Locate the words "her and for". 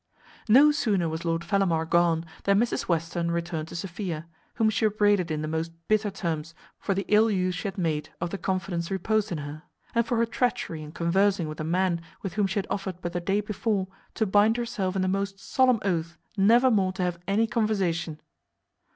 9.37-10.17